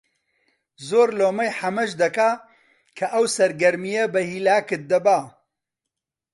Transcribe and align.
زۆر 0.87 1.07
لۆمەی 1.19 1.55
حەمەش 1.57 1.91
دەکا 2.01 2.29
کە 2.97 3.05
ئەو 3.13 3.25
سەرگەرمییە 3.35 4.05
بە 4.13 4.21
هیلاکت 4.31 4.81
دەبا 4.91 5.19